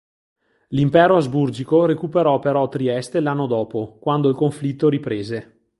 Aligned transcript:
L'impero 0.69 1.15
asburgico 1.15 1.85
recuperò 1.85 2.39
però 2.39 2.67
Trieste 2.67 3.19
l'anno 3.19 3.45
dopo, 3.45 3.99
quando 3.99 4.29
il 4.29 4.35
conflitto 4.35 4.89
riprese. 4.89 5.67